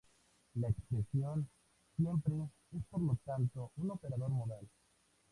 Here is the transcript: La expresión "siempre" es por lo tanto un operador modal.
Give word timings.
La 0.55 0.67
expresión 0.67 1.47
"siempre" 1.95 2.33
es 2.75 2.83
por 2.89 3.03
lo 3.03 3.19
tanto 3.23 3.69
un 3.75 3.91
operador 3.91 4.29
modal. 4.31 4.67